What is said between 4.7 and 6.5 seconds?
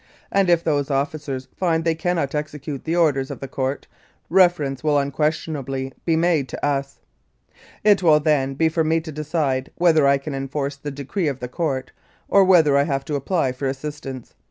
will unquestionably be made